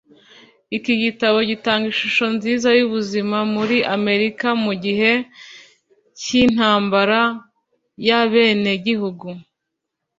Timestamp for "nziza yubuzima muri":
2.35-3.77